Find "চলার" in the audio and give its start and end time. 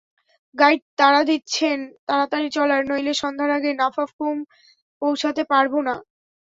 2.55-2.81